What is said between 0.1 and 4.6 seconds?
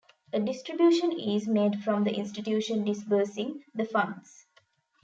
A distribution is made from the institution disbursing the funds.